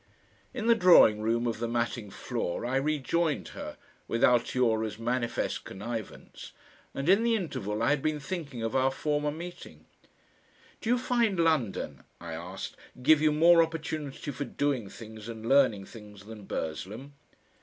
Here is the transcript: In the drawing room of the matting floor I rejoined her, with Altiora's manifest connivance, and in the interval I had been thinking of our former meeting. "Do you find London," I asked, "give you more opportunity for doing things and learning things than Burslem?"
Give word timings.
In 0.51 0.65
the 0.65 0.73
drawing 0.73 1.21
room 1.21 1.45
of 1.45 1.59
the 1.59 1.67
matting 1.67 2.09
floor 2.09 2.65
I 2.65 2.77
rejoined 2.77 3.49
her, 3.49 3.77
with 4.07 4.23
Altiora's 4.23 4.97
manifest 4.97 5.63
connivance, 5.63 6.53
and 6.95 7.07
in 7.07 7.21
the 7.21 7.35
interval 7.35 7.83
I 7.83 7.91
had 7.91 8.01
been 8.01 8.19
thinking 8.19 8.63
of 8.63 8.75
our 8.75 8.89
former 8.89 9.29
meeting. 9.29 9.85
"Do 10.81 10.89
you 10.89 10.97
find 10.97 11.39
London," 11.39 12.01
I 12.19 12.33
asked, 12.33 12.77
"give 13.03 13.21
you 13.21 13.31
more 13.31 13.61
opportunity 13.61 14.31
for 14.31 14.43
doing 14.45 14.89
things 14.89 15.29
and 15.29 15.47
learning 15.47 15.85
things 15.85 16.25
than 16.25 16.45
Burslem?" 16.45 17.13